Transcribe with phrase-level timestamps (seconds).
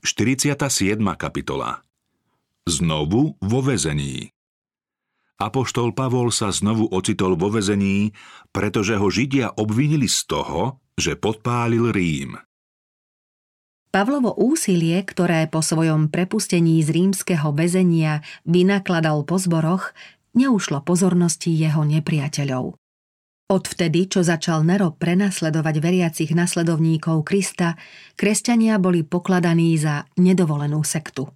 [0.00, 0.56] 47.
[1.20, 1.84] kapitola
[2.64, 4.32] Znovu vo vezení
[5.36, 8.16] Apoštol Pavol sa znovu ocitol vo vezení,
[8.48, 12.40] pretože ho Židia obvinili z toho, že podpálil Rím.
[13.92, 19.92] Pavlovo úsilie, ktoré po svojom prepustení z rímskeho väzenia vynakladal po zboroch,
[20.32, 22.79] neušlo pozornosti jeho nepriateľov.
[23.50, 27.74] Odvtedy, čo začal Nero prenasledovať veriacich nasledovníkov Krista,
[28.14, 31.26] kresťania boli pokladaní za nedovolenú sektu.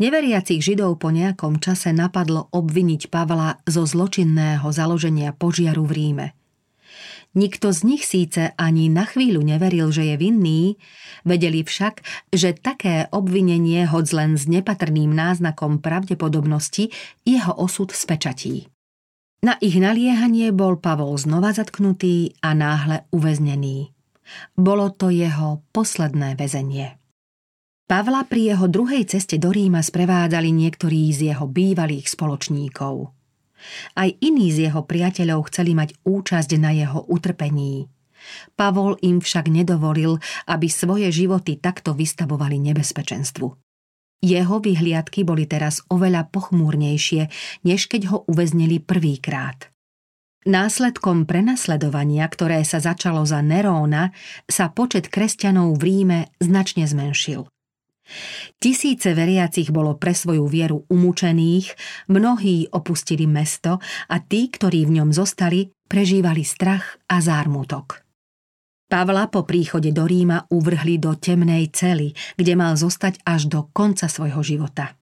[0.00, 6.26] Neveriacich židov po nejakom čase napadlo obviniť Pavla zo zločinného založenia požiaru v Ríme.
[7.36, 10.80] Nikto z nich síce ani na chvíľu neveril, že je vinný,
[11.28, 12.00] vedeli však,
[12.32, 16.88] že také obvinenie, hoď len s nepatrným náznakom pravdepodobnosti,
[17.28, 18.72] jeho osud spečatí.
[19.44, 23.92] Na ich naliehanie bol Pavol znova zatknutý a náhle uväznený.
[24.56, 26.96] Bolo to jeho posledné väzenie.
[27.84, 33.12] Pavla pri jeho druhej ceste do Ríma sprevádzali niektorí z jeho bývalých spoločníkov.
[33.92, 37.84] Aj iní z jeho priateľov chceli mať účasť na jeho utrpení.
[38.56, 40.16] Pavol im však nedovolil,
[40.48, 43.63] aby svoje životy takto vystavovali nebezpečenstvu.
[44.24, 47.28] Jeho vyhliadky boli teraz oveľa pochmúrnejšie,
[47.68, 49.68] než keď ho uväznili prvýkrát.
[50.48, 54.16] Následkom prenasledovania, ktoré sa začalo za Neróna,
[54.48, 57.48] sa počet kresťanov v Ríme značne zmenšil.
[58.60, 61.72] Tisíce veriacich bolo pre svoju vieru umúčených,
[62.12, 68.03] mnohí opustili mesto a tí, ktorí v ňom zostali, prežívali strach a zármutok.
[68.84, 74.12] Pavla po príchode do Ríma uvrhli do temnej cely, kde mal zostať až do konca
[74.12, 74.94] svojho života.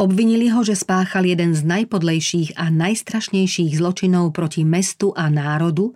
[0.00, 5.92] Obvinili ho, že spáchal jeden z najpodlejších a najstrašnejších zločinov proti mestu a národu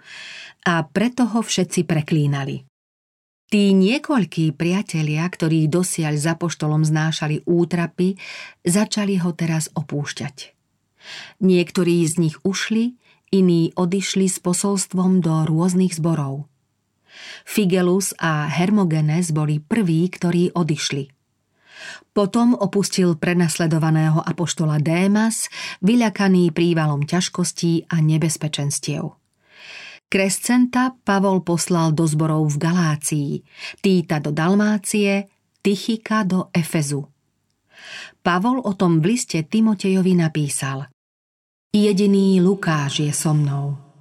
[0.69, 2.69] a preto ho všetci preklínali.
[3.49, 8.17] Tí niekoľkí priatelia, ktorí dosiaľ za poštolom znášali útrapy,
[8.65, 10.57] začali ho teraz opúšťať.
[11.41, 12.97] Niektorí z nich ušli,
[13.33, 16.45] iní odišli s posolstvom do rôznych zborov–
[17.45, 21.11] Figelus a Hermogenes boli prví, ktorí odišli.
[22.13, 25.49] Potom opustil prenasledovaného apoštola Démas,
[25.83, 29.17] vyľakaný prívalom ťažkostí a nebezpečenstiev.
[30.13, 33.31] Krescenta Pavol poslal do zborov v Galácii,
[33.81, 35.33] Týta do Dalmácie,
[35.65, 37.09] Tychika do Efezu.
[38.21, 40.93] Pavol o tom v liste Timotejovi napísal
[41.73, 43.92] Jediný Lukáš je so mnou.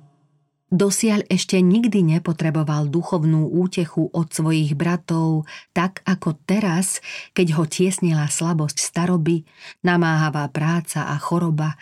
[0.71, 5.43] Dosiaľ ešte nikdy nepotreboval duchovnú útechu od svojich bratov,
[5.75, 7.03] tak ako teraz,
[7.35, 9.43] keď ho tiesnila slabosť staroby,
[9.83, 11.75] namáhavá práca a choroba,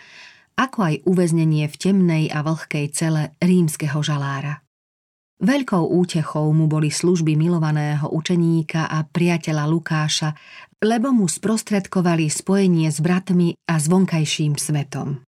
[0.58, 4.66] ako aj uväznenie v temnej a vlhkej cele rímskeho žalára.
[5.38, 10.34] Veľkou útechou mu boli služby milovaného učeníka a priateľa Lukáša,
[10.82, 15.29] lebo mu sprostredkovali spojenie s bratmi a s vonkajším svetom.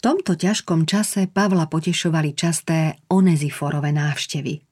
[0.00, 4.64] Tomto ťažkom čase Pavla potešovali časté oneziforové návštevy.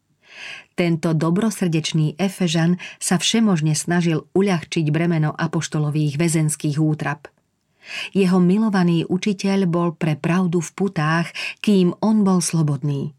[0.73, 7.29] Tento dobrosrdečný Efežan sa všemožne snažil uľahčiť bremeno apoštolových väzenských útrap.
[8.17, 11.29] Jeho milovaný učiteľ bol pre pravdu v putách,
[11.61, 13.13] kým on bol slobodný.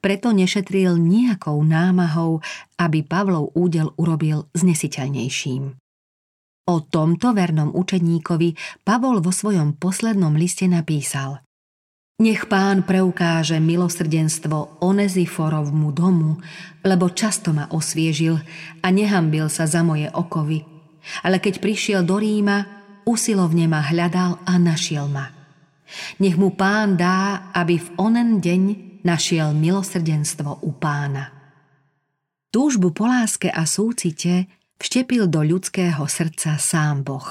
[0.00, 2.40] Preto nešetril nejakou námahou,
[2.80, 5.89] aby Pavlov údel urobil znesiteľnejším.
[6.70, 8.54] O tomto vernom učeníkovi
[8.86, 11.42] Pavol vo svojom poslednom liste napísal
[12.22, 16.38] Nech pán preukáže milosrdenstvo Oneziforovmu domu,
[16.86, 18.38] lebo často ma osviežil
[18.84, 20.62] a nehambil sa za moje okovy.
[21.24, 22.68] Ale keď prišiel do Ríma,
[23.08, 25.32] usilovne ma hľadal a našiel ma.
[26.20, 28.62] Nech mu pán dá, aby v onen deň
[29.00, 31.34] našiel milosrdenstvo u pána.
[32.52, 37.28] Túžbu po láske a súcite vštepil do ľudského srdca sám Boh.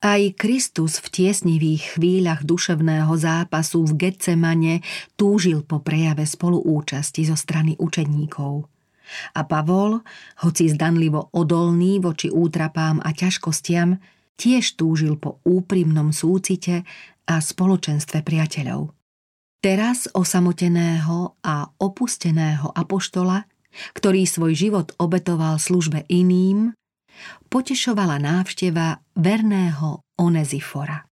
[0.00, 4.80] Aj Kristus v tiesnivých chvíľach duševného zápasu v Getsemane
[5.20, 8.64] túžil po prejave spoluúčasti zo strany učeníkov.
[9.36, 10.00] A Pavol,
[10.44, 14.00] hoci zdanlivo odolný voči útrapám a ťažkostiam,
[14.40, 16.84] tiež túžil po úprimnom súcite
[17.28, 18.92] a spoločenstve priateľov.
[19.58, 23.42] Teraz osamoteného a opusteného apoštola
[23.96, 26.76] ktorý svoj život obetoval službe iným,
[27.48, 31.07] potešovala návšteva verného Onezifora.